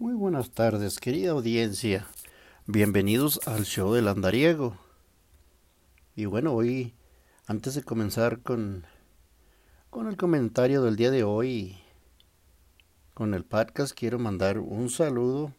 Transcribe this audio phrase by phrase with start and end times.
[0.00, 2.06] Muy buenas tardes, querida audiencia.
[2.66, 4.76] Bienvenidos al show del andariego.
[6.14, 6.94] Y bueno, hoy,
[7.48, 8.86] antes de comenzar con,
[9.90, 11.78] con el comentario del día de hoy,
[13.12, 15.52] con el podcast, quiero mandar un saludo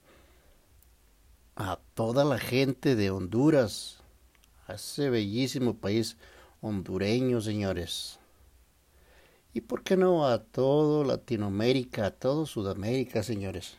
[1.58, 3.98] a toda la gente de Honduras,
[4.68, 6.16] a ese bellísimo país
[6.62, 8.20] hondureño, señores.
[9.54, 13.76] Y por qué no a todo Latinoamérica, a todo Sudamérica, señores.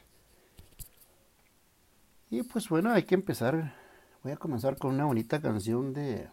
[2.31, 3.75] Y pues bueno, hay que empezar.
[4.23, 6.29] Voy a comenzar con una bonita canción de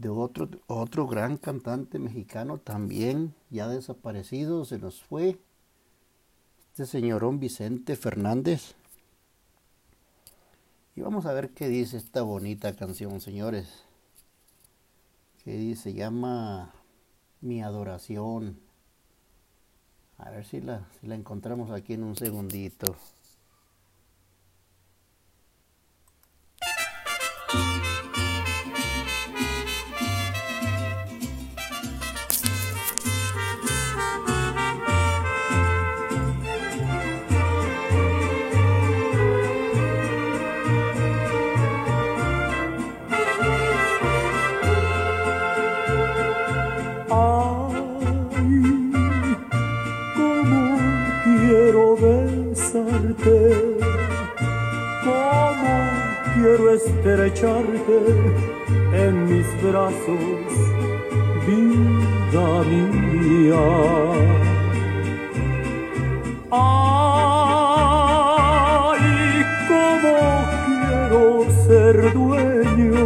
[0.00, 5.38] de otro otro gran cantante mexicano también ya desaparecido, se nos fue.
[6.70, 8.74] Este señorón Vicente Fernández.
[10.96, 13.84] Y vamos a ver qué dice esta bonita canción, señores.
[15.44, 16.72] Que dice, llama
[17.40, 18.58] Mi adoración.
[20.18, 22.96] A ver si la, si la encontramos aquí en un segundito.
[27.52, 27.89] Thank you.
[57.42, 60.20] En mis brazos,
[61.46, 63.66] vida mía.
[66.50, 67.40] Ay,
[69.68, 70.14] cómo
[70.66, 71.22] quiero
[71.66, 73.00] ser dueño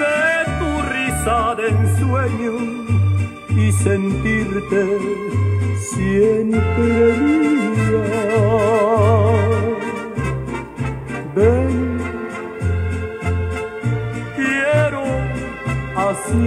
[0.00, 0.24] de
[0.58, 2.54] tu risa de ensueño
[3.50, 4.82] y sentirte
[5.76, 7.39] siempre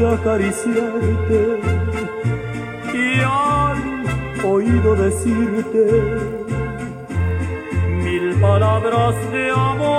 [0.05, 1.59] acariciarte
[2.93, 3.77] y al
[4.45, 5.85] oído decirte
[8.03, 9.93] mil palabras de amor.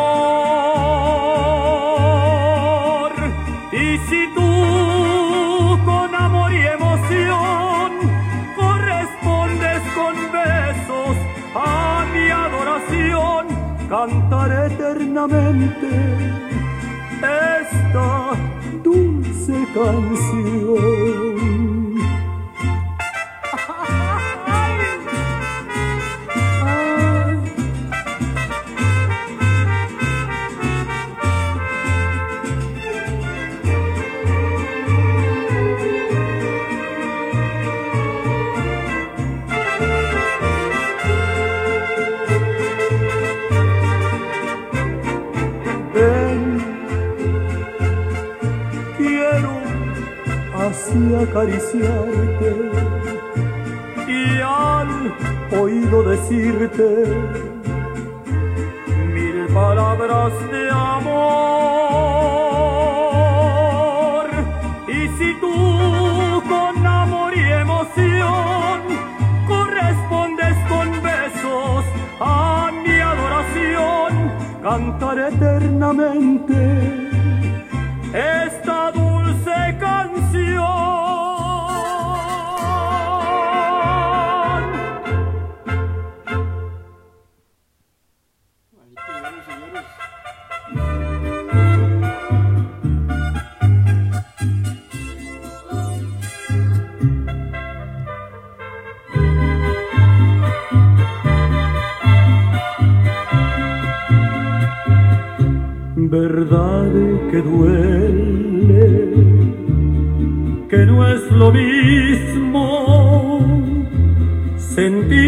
[3.72, 7.92] Y si tú con amor y emoción
[8.56, 11.16] correspondes con besos
[11.54, 13.46] a mi adoración,
[13.88, 16.43] cantaré eternamente
[19.92, 20.63] dulce canción.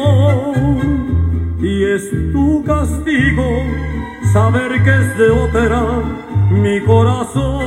[1.62, 3.44] y es tu castigo
[4.34, 5.84] saber que es de ópera
[6.50, 7.62] mi corazón.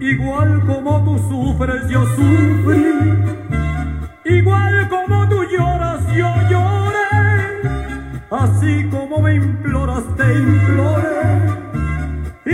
[0.00, 2.94] Igual como tú sufres, yo sufrí.
[4.24, 4.69] Igual
[6.20, 7.10] yo lloré.
[8.30, 11.22] Así como me imploras, te imploré.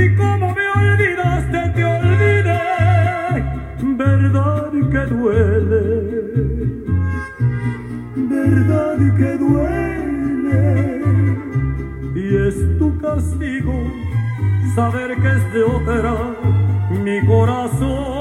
[0.01, 2.63] Y como me olvidaste, te olvidé.
[4.05, 6.17] Verdad que duele
[8.17, 11.03] verdad que duele
[12.15, 13.75] y es tu castigo
[14.75, 16.15] saber que es de otra
[17.05, 18.16] mi corazón.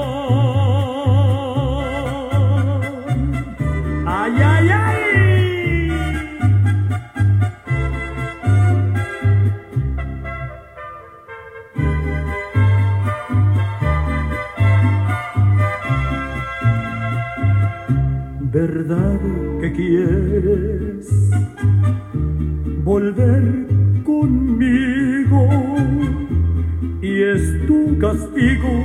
[19.86, 21.06] Quieres
[22.82, 23.66] volver
[24.04, 25.48] conmigo?
[27.02, 28.84] Y es tu castigo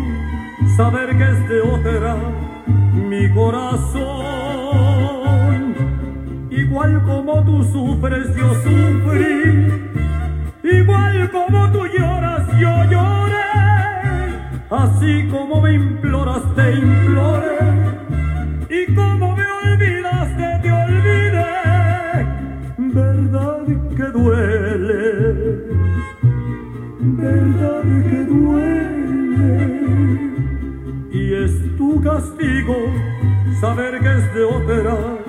[0.77, 2.15] saber que es de otra
[3.09, 4.01] mi corazón.
[6.51, 9.69] Igual como tú sufres, yo sufrí.
[10.63, 13.41] Igual como tú lloras, yo lloré.
[14.69, 17.57] Así como me imploras, te imploré.
[18.69, 19.10] Y como
[24.21, 25.11] duele.
[26.99, 29.51] Verdad que duele.
[31.11, 32.75] Y es tu castigo
[33.59, 35.20] saber que es de otra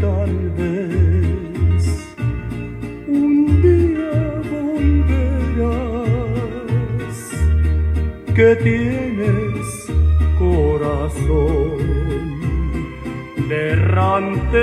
[0.00, 1.82] tal vez
[3.06, 4.16] un día
[4.54, 5.98] volverás,
[8.34, 9.66] que tienes
[10.38, 11.78] corazón
[13.48, 14.62] de errante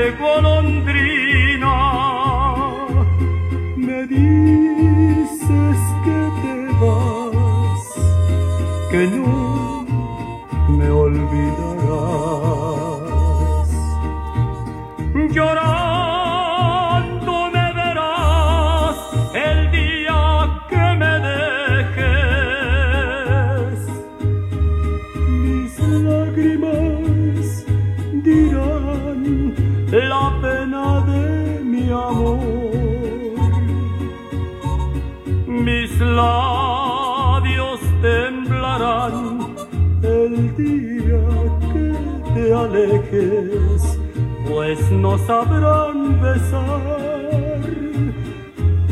[45.32, 46.82] sabrán besar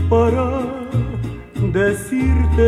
[0.09, 0.47] para
[1.73, 2.67] decirte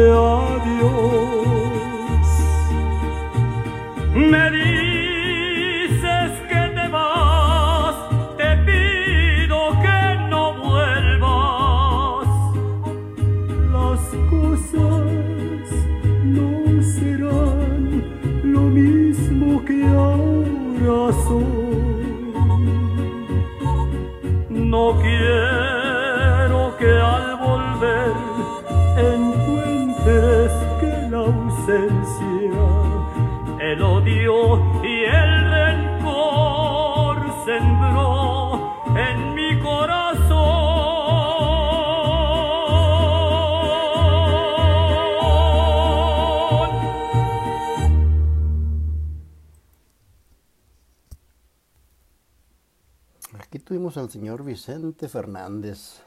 [53.97, 56.01] Al señor Vicente Fernández.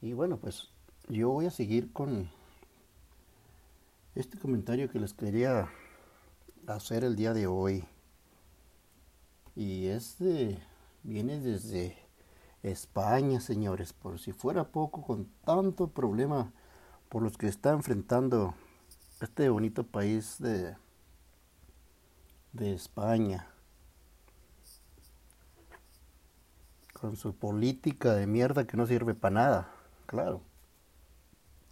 [0.00, 0.70] Y bueno, pues
[1.08, 2.30] yo voy a seguir con
[4.14, 5.68] este comentario que les quería
[6.66, 7.84] hacer el día de hoy.
[9.54, 10.58] Y este
[11.02, 11.98] viene desde
[12.62, 13.92] España, señores.
[13.92, 16.50] Por si fuera poco, con tanto problema
[17.10, 18.54] por los que está enfrentando
[19.20, 20.76] este bonito país de,
[22.54, 23.51] de España.
[27.02, 29.74] Con su política de mierda que no sirve para nada,
[30.06, 30.40] claro.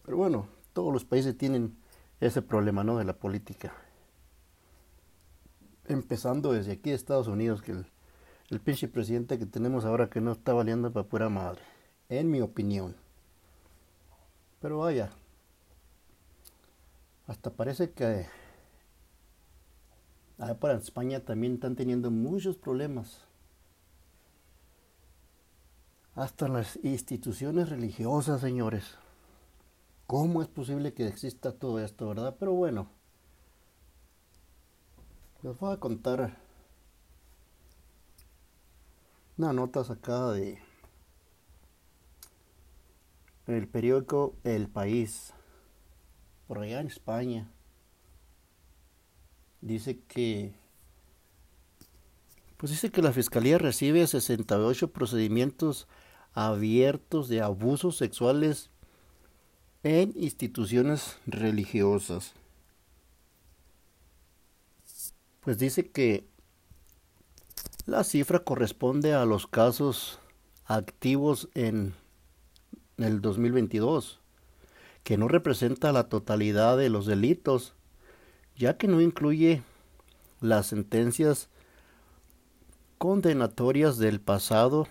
[0.04, 1.76] Pero bueno, todos los países tienen
[2.18, 2.98] ese problema, ¿no?
[2.98, 3.72] De la política.
[5.86, 7.76] Empezando desde aquí Estados Unidos, que
[8.50, 11.62] el, pinche presidente que tenemos ahora que no está valiendo para pura madre.
[12.08, 12.96] En mi opinión.
[14.60, 15.10] Pero vaya,
[17.28, 18.26] hasta parece que
[20.38, 23.29] allá para España también están teniendo muchos problemas.
[26.14, 28.96] Hasta las instituciones religiosas, señores.
[30.06, 32.36] ¿Cómo es posible que exista todo esto, verdad?
[32.38, 32.90] Pero bueno,
[35.42, 36.36] les voy a contar
[39.38, 40.58] una nota sacada de
[43.46, 45.32] el periódico El País,
[46.46, 47.50] por allá en España.
[49.60, 50.54] Dice que
[52.60, 55.88] pues dice que la fiscalía recibe 68 procedimientos
[56.46, 58.70] abiertos de abusos sexuales
[59.82, 62.34] en instituciones religiosas.
[65.40, 66.26] Pues dice que
[67.86, 70.18] la cifra corresponde a los casos
[70.66, 71.94] activos en
[72.98, 74.20] el 2022,
[75.02, 77.74] que no representa la totalidad de los delitos,
[78.56, 79.62] ya que no incluye
[80.40, 81.48] las sentencias
[82.98, 84.86] condenatorias del pasado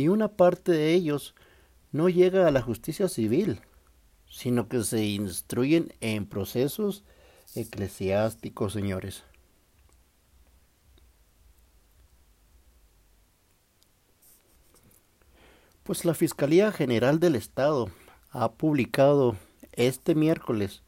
[0.00, 1.34] y una parte de ellos
[1.92, 3.60] no llega a la justicia civil
[4.30, 7.04] sino que se instruyen en procesos
[7.56, 9.24] eclesiásticos, señores.
[15.82, 17.90] Pues la Fiscalía General del Estado
[18.30, 19.36] ha publicado
[19.72, 20.82] este miércoles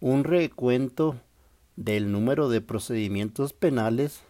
[0.00, 1.20] un recuento
[1.76, 4.22] del número de procedimientos penales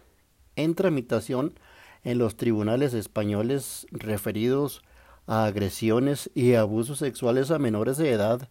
[0.55, 1.59] en tramitación
[2.05, 4.81] en los tribunales españoles referidos
[5.27, 8.47] a agresiones y abusos sexuales a menores de edad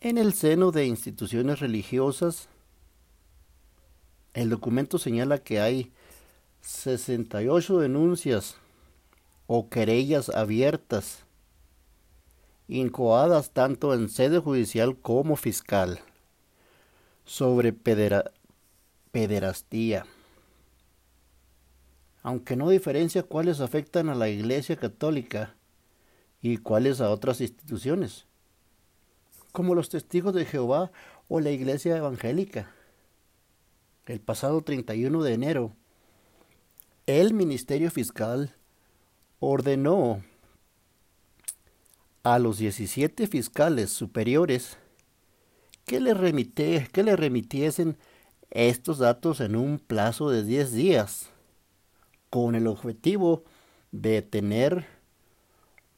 [0.00, 2.48] en el seno de instituciones religiosas.
[4.34, 5.90] El documento señala que hay
[6.60, 8.56] 68 denuncias
[9.46, 11.24] o querellas abiertas,
[12.68, 16.00] incoadas tanto en sede judicial como fiscal,
[17.24, 17.72] sobre
[19.12, 20.04] pederastía,
[22.22, 25.54] aunque no diferencia cuáles afectan a la Iglesia Católica
[26.40, 28.26] y cuáles a otras instituciones,
[29.52, 30.92] como los testigos de Jehová
[31.28, 32.70] o la Iglesia Evangélica.
[34.06, 35.76] El pasado 31 de enero,
[37.06, 38.54] el Ministerio Fiscal
[39.38, 40.22] ordenó
[42.22, 44.78] a los 17 fiscales superiores
[45.84, 47.96] que le, remite, que le remitiesen
[48.50, 51.31] estos datos en un plazo de 10 días,
[52.32, 53.44] con el objetivo
[53.90, 54.86] de tener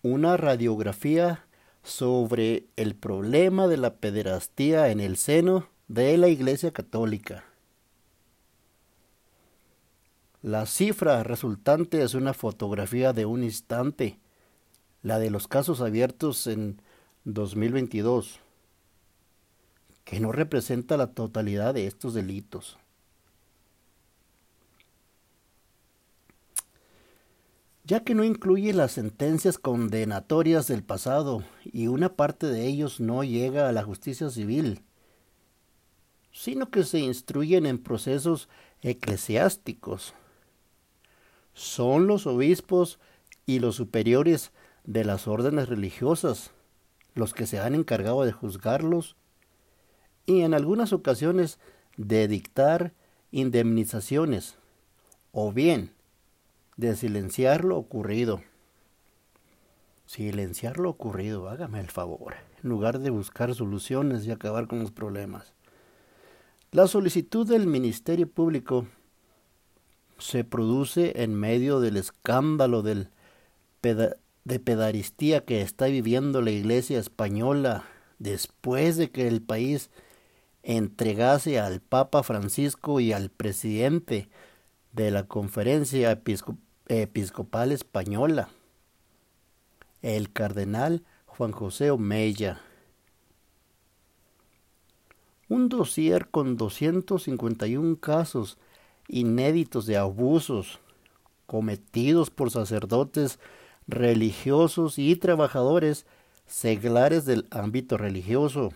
[0.03, 1.47] una radiografía
[1.85, 7.45] sobre el problema de la pederastía en el seno de la Iglesia Católica.
[10.43, 14.19] La cifra resultante es una fotografía de un instante,
[15.03, 16.83] la de los casos abiertos en
[17.23, 18.41] 2022,
[20.03, 22.77] que no representa la totalidad de estos delitos.
[27.85, 33.23] Ya que no incluye las sentencias condenatorias del pasado y una parte de ellos no
[33.25, 34.83] llega a la justicia civil,
[36.33, 38.49] sino que se instruyen en procesos
[38.81, 40.15] eclesiásticos.
[41.53, 42.99] Son los obispos
[43.47, 44.51] y los superiores
[44.85, 46.51] de las órdenes religiosas
[47.15, 49.17] los que se han encargado de juzgarlos
[50.27, 51.59] y en algunas ocasiones
[51.97, 52.93] de dictar
[53.31, 54.57] indemnizaciones
[55.33, 55.94] o bien
[56.77, 58.43] de silenciar lo ocurrido.
[60.07, 64.91] Silenciar lo ocurrido, hágame el favor, en lugar de buscar soluciones y acabar con los
[64.91, 65.55] problemas.
[66.73, 68.87] La solicitud del Ministerio Público
[70.19, 73.09] se produce en medio del escándalo de
[74.61, 77.85] pedaristía que está viviendo la Iglesia española
[78.19, 79.91] después de que el país
[80.63, 84.29] entregase al Papa Francisco y al presidente
[84.93, 86.23] de la Conferencia
[86.87, 88.51] Episcopal Española,
[90.03, 92.61] el cardenal Juan José Omeya.
[95.49, 98.59] Un dossier con 251 casos
[99.09, 100.79] inéditos de abusos
[101.47, 103.39] cometidos por sacerdotes
[103.87, 106.05] religiosos y trabajadores
[106.47, 108.75] seglares del ámbito religioso.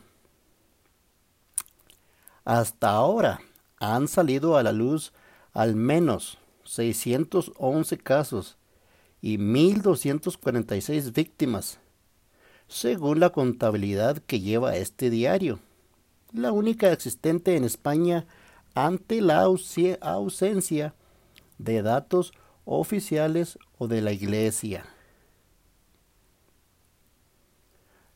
[2.47, 3.43] Hasta ahora
[3.81, 5.13] han salido a la luz
[5.53, 6.39] al menos
[6.69, 8.59] 611 casos
[9.23, 11.81] y 1.246 víctimas,
[12.69, 15.61] según la contabilidad que lleva este diario,
[16.33, 18.27] la única existente en España
[18.75, 20.95] ante la ausencia
[21.57, 22.33] de datos
[22.67, 24.85] oficiales o de la Iglesia.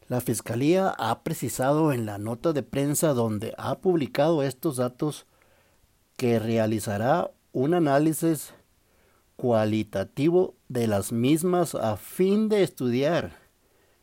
[0.09, 5.25] La Fiscalía ha precisado en la nota de prensa donde ha publicado estos datos
[6.19, 8.55] que realizará un análisis
[9.37, 13.33] cualitativo de las mismas a fin de estudiar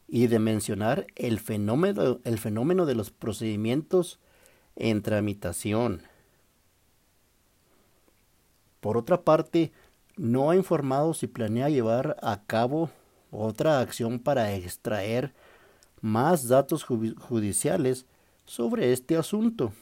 [0.07, 4.19] y de mencionar el fenómeno, el fenómeno de los procedimientos
[4.75, 6.03] en tramitación.
[8.79, 9.71] Por otra parte,
[10.15, 12.89] no ha informado si planea llevar a cabo
[13.31, 15.33] otra acción para extraer
[16.01, 18.05] más datos judiciales
[18.45, 19.73] sobre este asunto.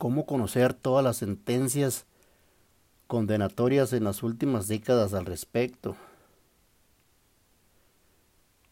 [0.00, 2.06] ¿Cómo conocer todas las sentencias
[3.06, 5.94] condenatorias en las últimas décadas al respecto?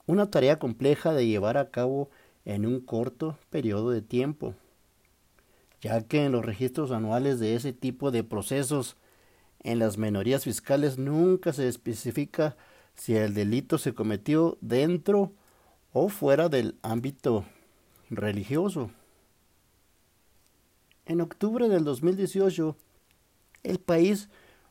[0.06, 2.08] Una tarea compleja de llevar a cabo
[2.46, 4.54] en un corto periodo de tiempo,
[5.82, 8.96] ya que en los registros anuales de ese tipo de procesos
[9.62, 12.56] en las minorías fiscales nunca se especifica
[12.94, 15.32] si el delito se cometió dentro
[15.92, 17.44] o fuera del ámbito
[18.08, 18.90] religioso.
[21.08, 22.76] En octubre del 2018,
[23.62, 24.28] el país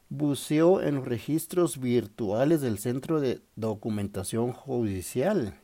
[0.07, 5.59] buceó en los registros virtuales del Centro de Documentación Judicial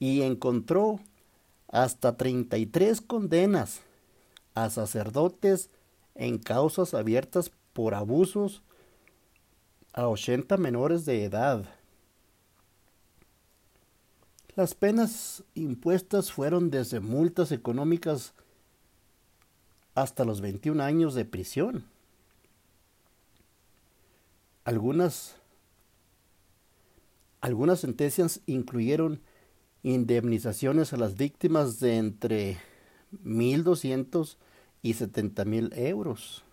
[0.00, 0.98] y encontró
[1.68, 3.82] hasta 33 condenas
[4.54, 5.70] a sacerdotes
[6.16, 8.64] en causas abiertas por abusos
[9.92, 11.75] a 80 menores de edad.
[14.56, 18.32] Las penas impuestas fueron desde multas económicas
[19.94, 21.84] hasta los 21 años de prisión.
[24.64, 25.36] Algunas,
[27.42, 29.20] algunas sentencias incluyeron
[29.82, 32.56] indemnizaciones a las víctimas de entre
[33.24, 34.38] 1.200
[34.80, 36.45] y 70.000 euros.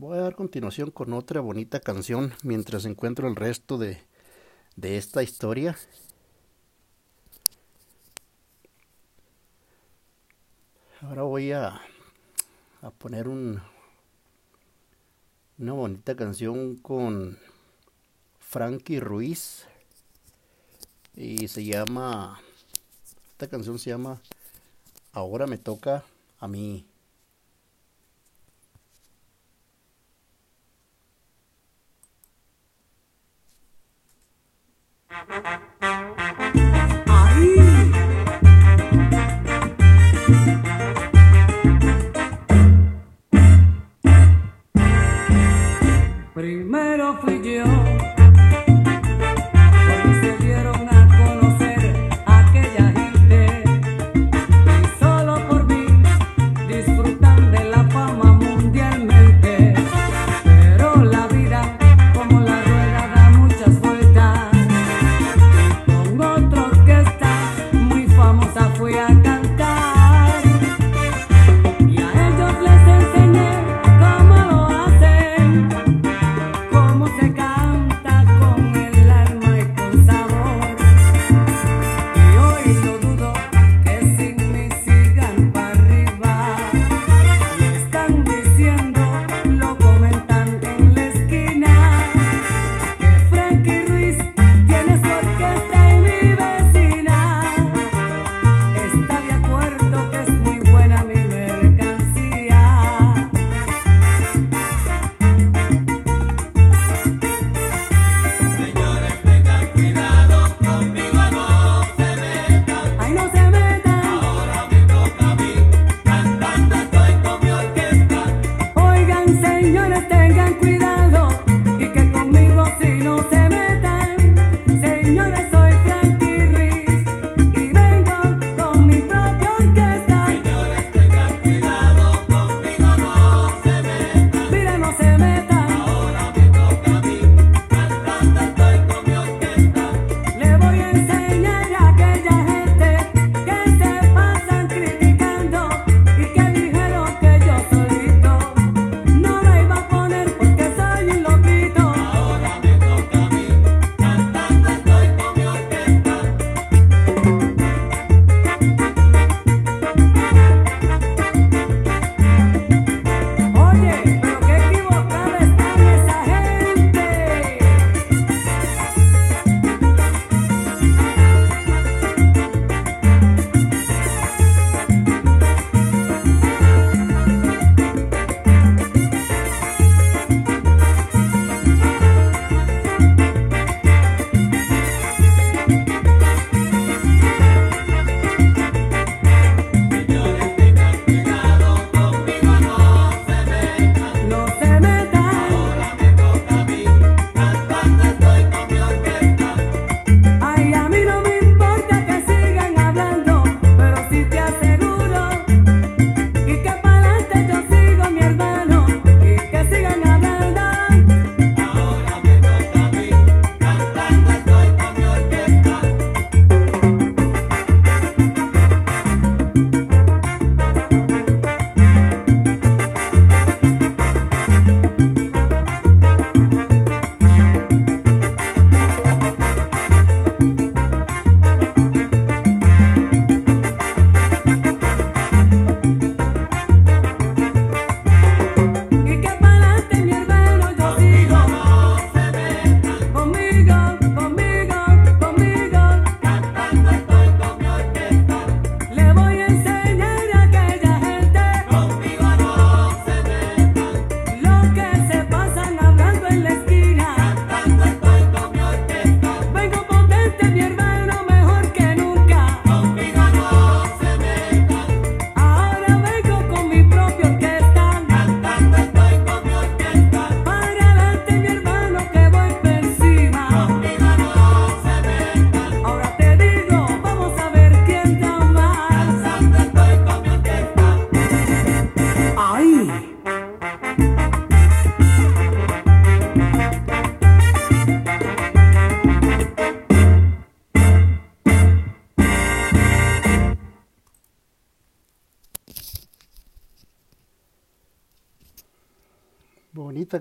[0.00, 4.00] Voy a dar continuación con otra bonita canción mientras encuentro el resto de,
[4.76, 5.76] de esta historia.
[11.00, 11.80] Ahora voy a,
[12.80, 13.60] a poner un,
[15.58, 17.36] una bonita canción con
[18.38, 19.66] Frankie Ruiz
[21.16, 22.40] y se llama,
[23.32, 24.22] esta canción se llama
[25.10, 26.04] Ahora me toca
[26.38, 26.86] a mí.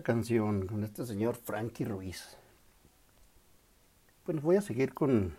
[0.07, 2.37] Canción con este señor Frankie Ruiz.
[4.25, 5.35] Bueno, voy a seguir con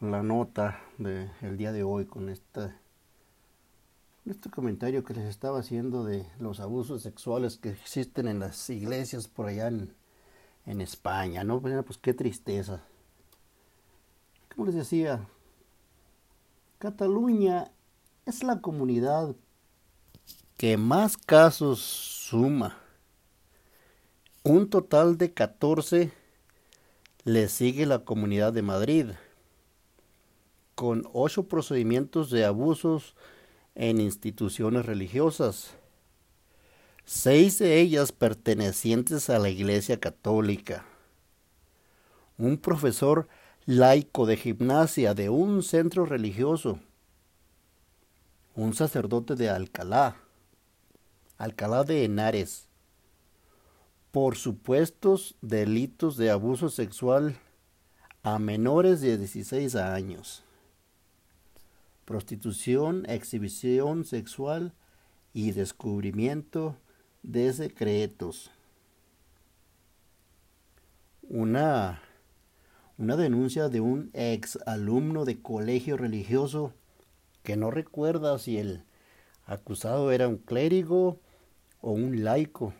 [0.00, 2.78] la nota del día de hoy, con esta,
[4.26, 9.26] este comentario que les estaba haciendo de los abusos sexuales que existen en las iglesias
[9.26, 9.94] por allá en,
[10.66, 11.62] en España, ¿no?
[11.62, 12.82] Pues qué tristeza.
[14.54, 15.26] Como les decía,
[16.78, 17.70] Cataluña
[18.26, 19.34] es la comunidad
[20.58, 22.83] que más casos suma.
[24.46, 26.12] Un total de 14
[27.24, 29.06] le sigue la Comunidad de Madrid,
[30.74, 33.14] con ocho procedimientos de abusos
[33.74, 35.70] en instituciones religiosas,
[37.06, 40.84] seis de ellas pertenecientes a la Iglesia Católica.
[42.36, 43.28] Un profesor
[43.64, 46.80] laico de gimnasia de un centro religioso,
[48.54, 50.18] un sacerdote de Alcalá,
[51.38, 52.68] Alcalá de Henares,
[54.14, 57.36] por supuestos delitos de abuso sexual
[58.22, 60.44] a menores de 16 años,
[62.04, 64.72] prostitución, exhibición sexual
[65.32, 66.76] y descubrimiento
[67.24, 68.52] de secretos.
[71.22, 72.00] Una,
[72.96, 76.72] una denuncia de un ex alumno de colegio religioso
[77.42, 78.84] que no recuerda si el
[79.44, 81.18] acusado era un clérigo
[81.80, 82.74] o un laico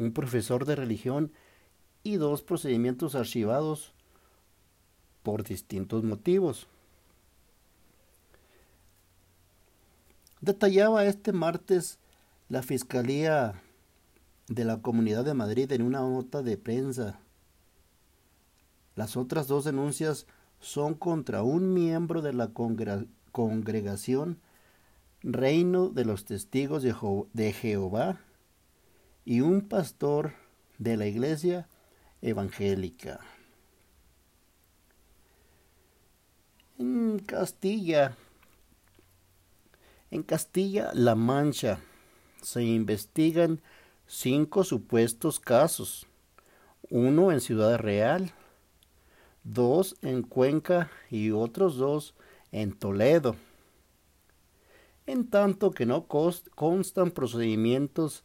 [0.00, 1.30] un profesor de religión
[2.02, 3.92] y dos procedimientos archivados
[5.22, 6.66] por distintos motivos.
[10.40, 11.98] Detallaba este martes
[12.48, 13.60] la Fiscalía
[14.48, 17.20] de la Comunidad de Madrid en una nota de prensa.
[18.96, 20.26] Las otras dos denuncias
[20.60, 22.50] son contra un miembro de la
[23.32, 24.38] congregación
[25.22, 28.18] Reino de los Testigos de Jehová
[29.24, 30.32] y un pastor
[30.78, 31.68] de la iglesia
[32.22, 33.20] evangélica.
[36.78, 38.16] En Castilla,
[40.10, 41.80] en Castilla-La Mancha,
[42.42, 43.60] se investigan
[44.06, 46.06] cinco supuestos casos,
[46.88, 48.32] uno en Ciudad Real,
[49.44, 52.14] dos en Cuenca y otros dos
[52.50, 53.36] en Toledo,
[55.06, 58.24] en tanto que no constan procedimientos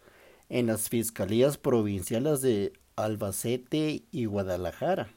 [0.50, 5.10] en las fiscalías provinciales de Albacete y Guadalajara.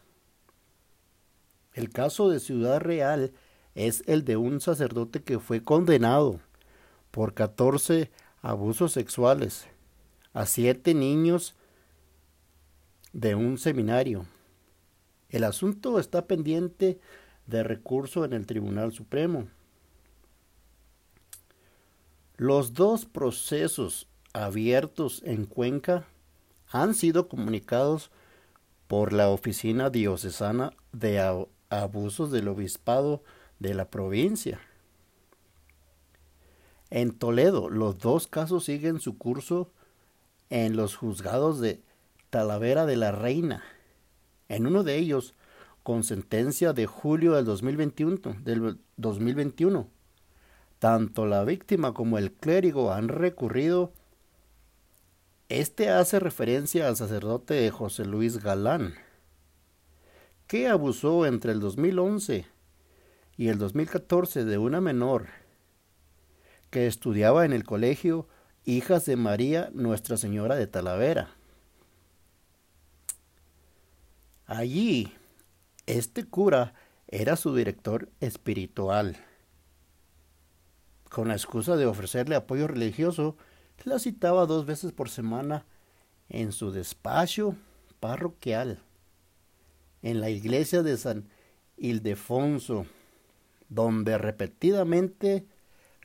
[1.72, 3.32] El caso de Ciudad Real
[3.74, 6.40] es el de un sacerdote que fue condenado
[7.10, 8.10] por 14
[8.42, 9.66] abusos sexuales
[10.32, 11.54] a siete niños
[13.12, 14.26] de un seminario.
[15.28, 16.98] El asunto está pendiente
[17.46, 19.48] de recurso en el Tribunal Supremo.
[22.36, 24.08] Los dos procesos
[24.44, 26.07] abiertos en Cuenca
[26.70, 28.11] han sido comunicados
[28.87, 31.20] por la Oficina Diocesana de
[31.70, 33.22] Abusos del Obispado
[33.59, 34.61] de la provincia.
[36.90, 39.70] En Toledo, los dos casos siguen su curso
[40.51, 41.83] en los juzgados de
[42.31, 43.62] Talavera de la Reina.
[44.48, 45.35] En uno de ellos,
[45.83, 49.88] con sentencia de julio del 2021, del 2021
[50.79, 53.92] tanto la víctima como el clérigo han recurrido
[55.48, 58.94] este hace referencia al sacerdote José Luis Galán,
[60.46, 62.46] que abusó entre el 2011
[63.37, 65.28] y el 2014 de una menor
[66.70, 68.28] que estudiaba en el colegio
[68.64, 71.30] Hijas de María Nuestra Señora de Talavera.
[74.44, 75.14] Allí,
[75.87, 76.74] este cura
[77.06, 79.16] era su director espiritual.
[81.08, 83.38] Con la excusa de ofrecerle apoyo religioso,
[83.84, 85.64] la citaba dos veces por semana
[86.28, 87.54] en su despacho
[88.00, 88.80] parroquial,
[90.02, 91.28] en la iglesia de San
[91.76, 92.86] Ildefonso,
[93.68, 95.46] donde repetidamente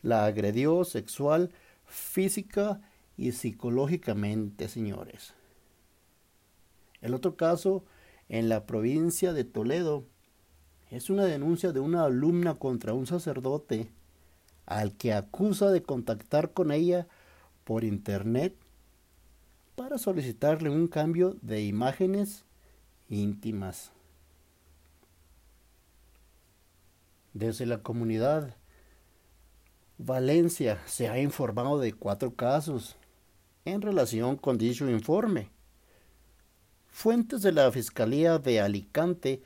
[0.02, 1.52] la agredió sexual,
[1.86, 2.82] física
[3.18, 5.34] y psicológicamente, señores.
[7.02, 7.84] El otro caso,
[8.30, 10.06] en la provincia de Toledo,
[10.90, 13.90] es una denuncia de una alumna contra un sacerdote
[14.66, 17.08] al que acusa de contactar con ella
[17.64, 18.56] por internet
[19.76, 22.46] para solicitarle un cambio de imágenes
[23.10, 23.92] íntimas.
[27.34, 28.56] Desde la comunidad
[29.98, 32.96] Valencia se ha informado de cuatro casos
[33.66, 35.50] en relación con dicho informe.
[36.88, 39.42] Fuentes de la Fiscalía de Alicante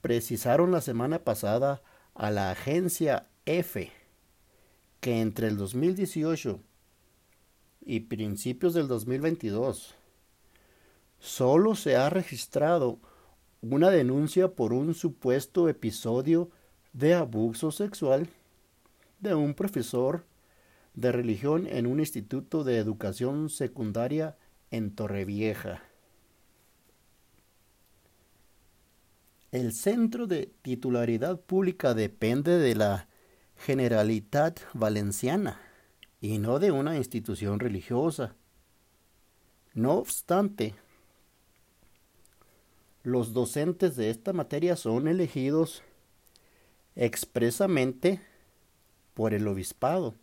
[0.00, 1.82] precisaron la semana pasada
[2.14, 3.92] a la agencia F
[5.00, 6.60] que entre el 2018
[7.84, 9.94] y principios del 2022,
[11.18, 12.98] solo se ha registrado
[13.62, 16.50] una denuncia por un supuesto episodio
[16.92, 18.28] de abuso sexual
[19.20, 20.24] de un profesor
[20.94, 24.36] de religión en un instituto de educación secundaria
[24.70, 25.82] en Torrevieja.
[29.52, 33.08] El centro de titularidad pública depende de la
[33.56, 35.60] Generalitat Valenciana
[36.20, 38.34] y no de una institución religiosa.
[39.72, 40.74] No obstante,
[43.02, 45.82] los docentes de esta materia son elegidos
[46.96, 48.20] expresamente
[49.14, 50.14] por el obispado,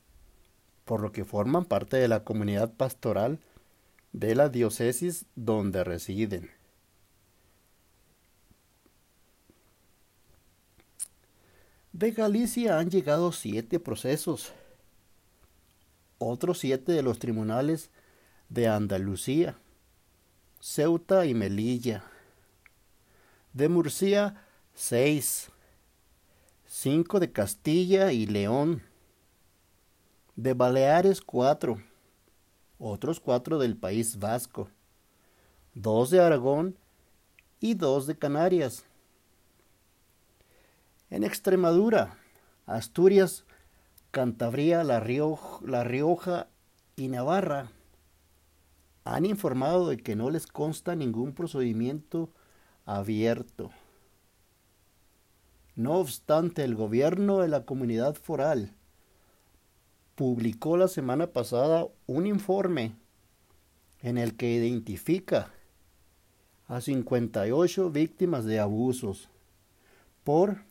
[0.85, 3.39] por lo que forman parte de la comunidad pastoral
[4.13, 6.51] de la diócesis donde residen.
[11.93, 14.53] De Galicia han llegado siete procesos,
[16.19, 17.89] otros siete de los tribunales
[18.49, 19.57] de Andalucía,
[20.59, 22.03] Ceuta y Melilla.
[23.53, 25.49] De Murcia, seis,
[26.65, 28.83] cinco de Castilla y León.
[30.35, 31.81] De Baleares, cuatro,
[32.77, 34.69] otros cuatro del País Vasco,
[35.73, 36.77] dos de Aragón
[37.59, 38.85] y dos de Canarias.
[41.09, 42.17] En Extremadura,
[42.65, 43.45] Asturias,
[44.11, 46.47] Cantabria, La Rioja, La Rioja
[46.95, 47.71] y Navarra
[49.03, 52.29] han informado de que no les consta ningún procedimiento
[52.85, 53.71] abierto.
[55.75, 58.73] No obstante, el gobierno de la comunidad foral
[60.15, 62.95] publicó la semana pasada un informe
[64.01, 65.51] en el que identifica
[66.67, 69.29] a 58 víctimas de abusos
[70.23, 70.66] por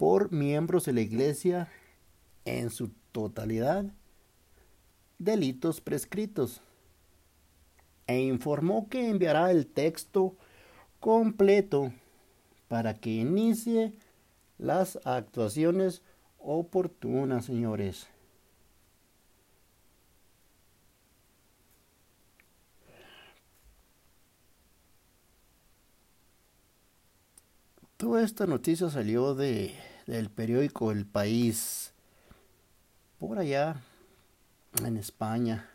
[0.00, 1.68] por miembros de la Iglesia
[2.46, 3.84] en su totalidad
[5.18, 6.62] delitos prescritos
[8.06, 10.34] e informó que enviará el texto
[11.00, 11.92] completo
[12.66, 13.92] para que inicie
[14.56, 16.00] las actuaciones
[16.38, 18.08] oportunas, señores.
[27.98, 31.92] Toda esta noticia salió de del periódico El País,
[33.20, 33.80] por allá
[34.84, 35.70] en España.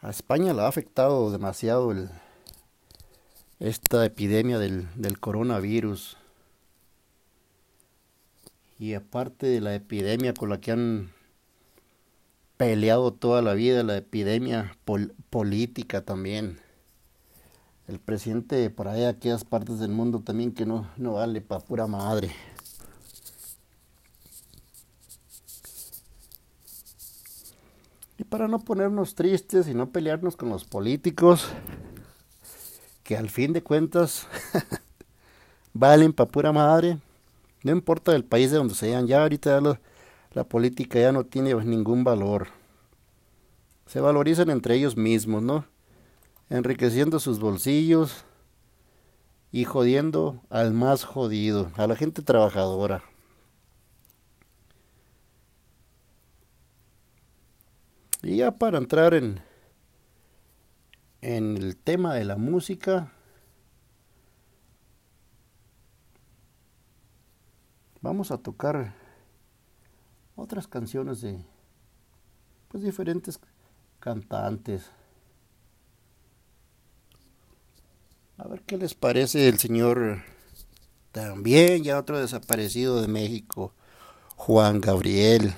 [0.00, 2.10] A España le ha afectado demasiado el,
[3.58, 6.16] esta epidemia del, del coronavirus.
[8.78, 11.12] Y aparte de la epidemia con la que han
[12.56, 14.76] peleado toda la vida, la epidemia
[15.30, 16.61] política también
[17.92, 21.86] el presidente por ahí, aquellas partes del mundo también que no, no vale para pura
[21.86, 22.30] madre.
[28.16, 31.48] Y para no ponernos tristes y no pelearnos con los políticos,
[33.02, 34.26] que al fin de cuentas
[35.74, 36.98] valen para pura madre,
[37.62, 39.80] no importa el país de donde sean, ya ahorita la,
[40.32, 42.48] la política ya no tiene ningún valor.
[43.86, 45.71] Se valorizan entre ellos mismos, ¿no?
[46.52, 48.26] Enriqueciendo sus bolsillos
[49.52, 53.02] y jodiendo al más jodido, a la gente trabajadora.
[58.22, 59.40] Y ya para entrar en,
[61.22, 63.10] en el tema de la música,
[68.02, 68.94] vamos a tocar
[70.36, 71.42] otras canciones de
[72.68, 73.40] pues diferentes
[74.00, 74.92] cantantes.
[78.44, 80.22] A ver qué les parece el señor
[81.12, 83.72] también, ya otro desaparecido de México,
[84.34, 85.54] Juan Gabriel.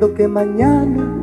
[0.00, 1.19] Sabiendo que mañana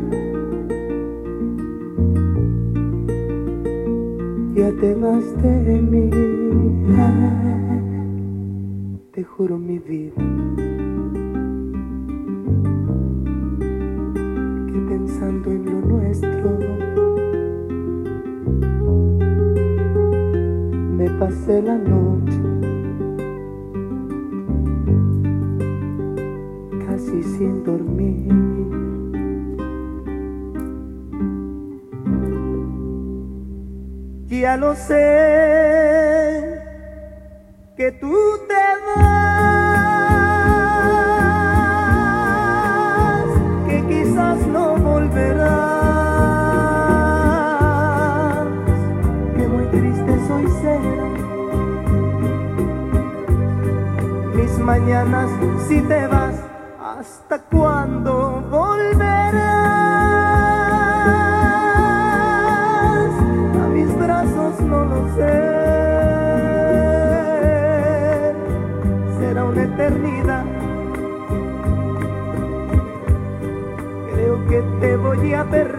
[75.24, 75.77] ya te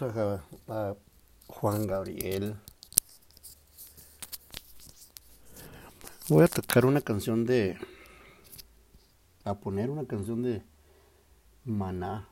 [0.00, 0.94] A, a
[1.48, 2.54] Juan Gabriel.
[6.28, 7.76] Voy a tocar una canción de...
[9.42, 10.62] A poner una canción de
[11.64, 12.28] Maná.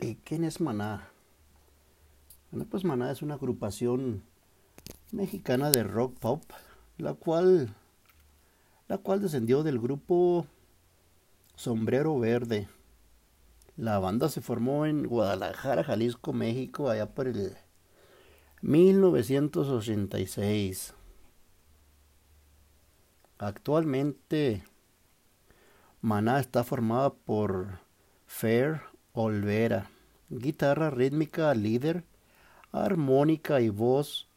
[0.00, 1.10] ¿Y quién es Maná?
[2.50, 4.22] Bueno, pues Maná es una agrupación
[5.12, 6.42] mexicana de rock pop,
[6.96, 7.74] la cual,
[8.88, 10.46] la cual descendió del grupo
[11.56, 12.70] Sombrero Verde.
[13.76, 17.58] La banda se formó en Guadalajara, Jalisco, México, allá por el
[18.62, 20.94] 1986.
[23.38, 24.64] Actualmente,
[26.00, 27.80] Maná está formada por
[28.26, 28.80] Fer
[29.12, 29.90] Olvera,
[30.30, 32.04] guitarra rítmica líder,
[32.72, 34.30] armónica y voz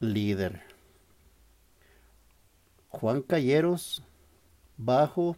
[0.00, 0.62] líder.
[2.88, 4.02] Juan Calleros,
[4.78, 5.36] bajo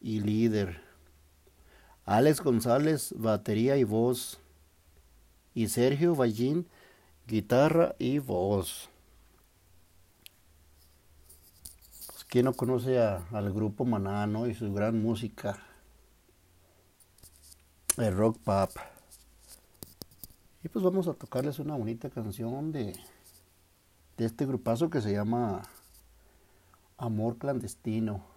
[0.00, 0.83] y líder.
[2.06, 4.38] Alex González, batería y voz.
[5.54, 6.66] Y Sergio Ballín,
[7.26, 8.90] guitarra y voz.
[12.08, 14.46] Pues, ¿Quién no conoce al grupo Maná, no?
[14.46, 15.58] Y su gran música.
[17.96, 18.70] El rock pop.
[20.62, 22.98] Y pues vamos a tocarles una bonita canción de,
[24.16, 25.62] de este grupazo que se llama
[26.98, 28.33] Amor Clandestino.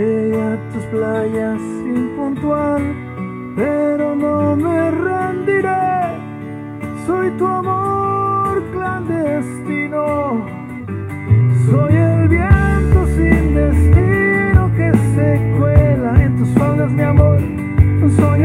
[0.00, 2.80] A tus playas sin puntual,
[3.54, 6.16] pero no me rendiré.
[7.06, 10.46] Soy tu amor clandestino.
[11.66, 17.38] Soy el viento sin destino que se cuela en tus faldas, mi amor.
[18.16, 18.44] Soy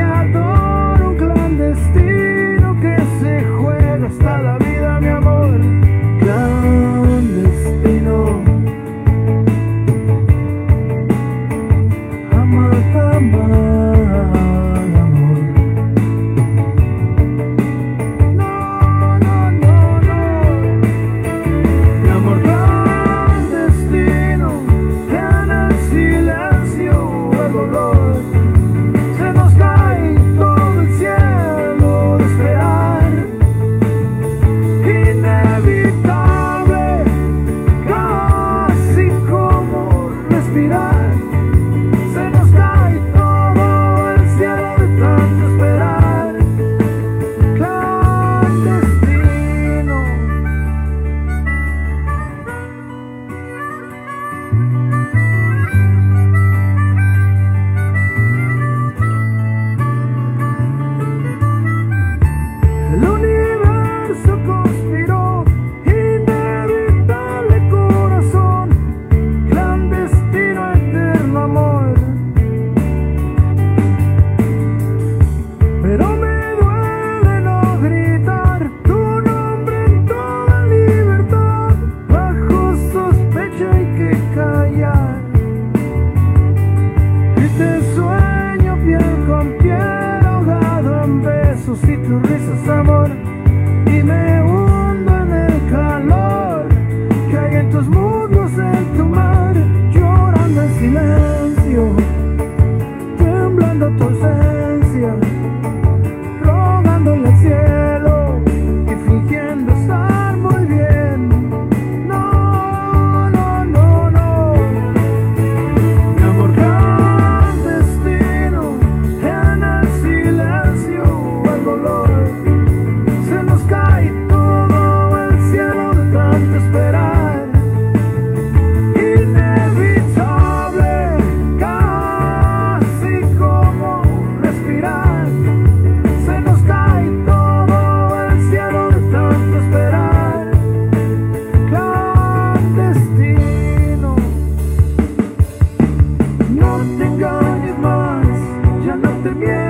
[149.26, 149.65] the music.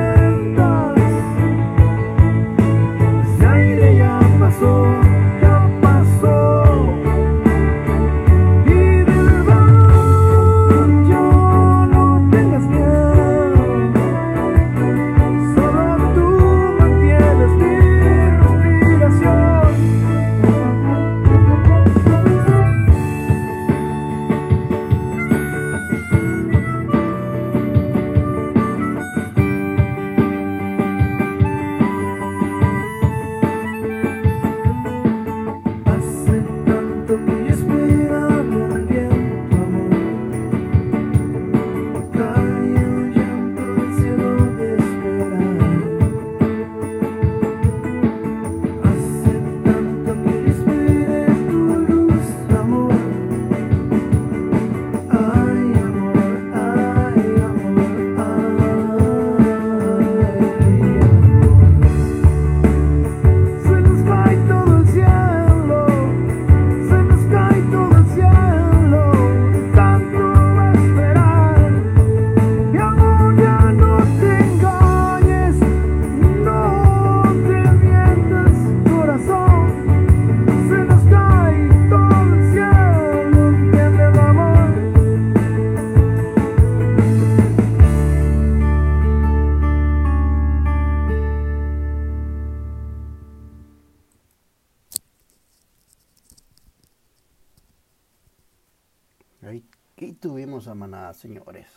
[101.16, 101.68] señores.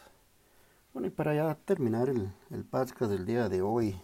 [0.93, 4.01] Bueno, y para ya terminar el, el podcast del día de hoy,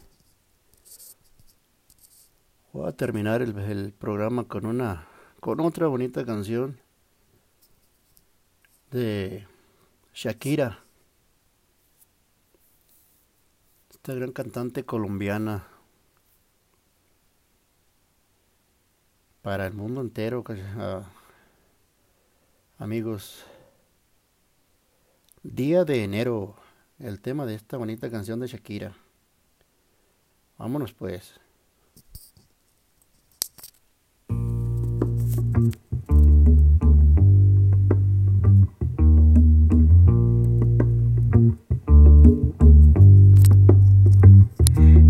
[2.72, 5.08] voy a terminar el, el programa con una
[5.40, 6.80] con otra bonita canción
[8.90, 9.46] de
[10.14, 10.78] Shakira,
[13.90, 15.66] esta gran cantante colombiana.
[19.42, 20.42] Para el mundo entero,
[20.78, 21.02] ah,
[22.78, 23.44] amigos.
[25.44, 26.56] Día de enero,
[26.98, 28.96] el tema de esta bonita canción de Shakira.
[30.56, 31.34] Vámonos pues.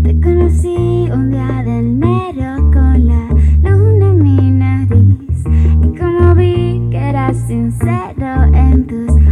[0.03, 0.75] Te conocí
[1.13, 3.29] un día de enero con la
[3.63, 5.45] luna en mi nariz
[5.81, 9.24] y como vi que eras sincero en tus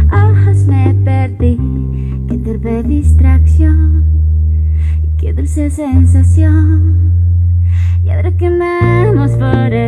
[0.66, 1.58] me perdí.
[2.28, 4.04] Qué torpe distracción,
[5.18, 7.12] qué dulce sensación.
[8.04, 9.83] Y ahora que andamos por el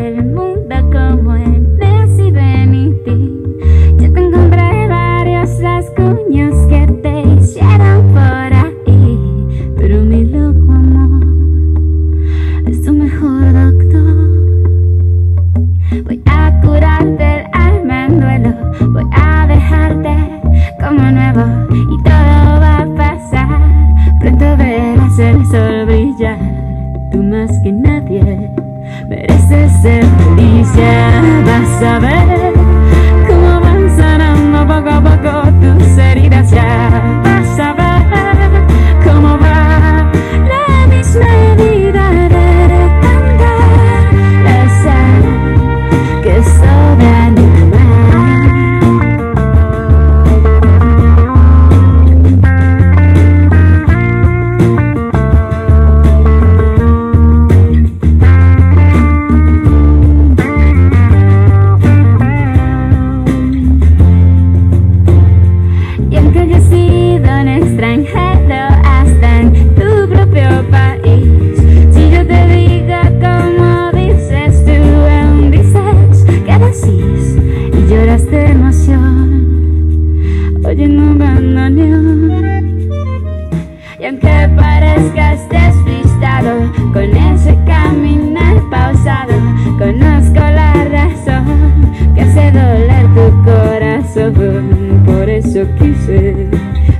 [84.07, 89.33] Y aunque parezcas despistado, con ese caminar pausado,
[89.79, 95.03] conozco la razón que hace doler tu corazón.
[95.05, 96.49] Por eso quise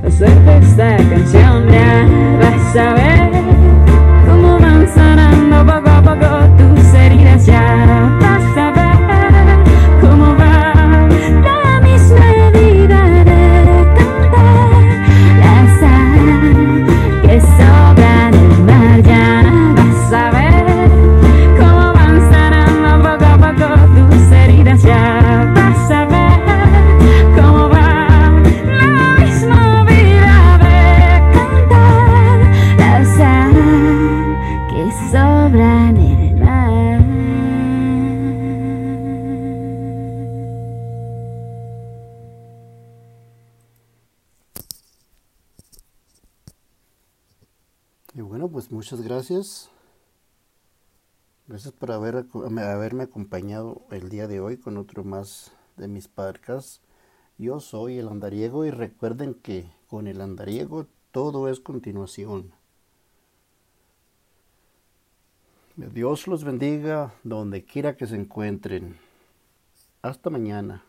[0.05, 2.09] hacerte esta canción, ya
[2.41, 3.46] vas a ver.
[48.87, 49.69] muchas gracias.
[51.45, 56.79] Gracias por haberme acompañado el día de hoy con otro más de mis parcas
[57.37, 62.53] Yo soy el andariego y recuerden que con el andariego todo es continuación.
[65.75, 68.97] Dios los bendiga donde quiera que se encuentren.
[70.01, 70.86] Hasta mañana.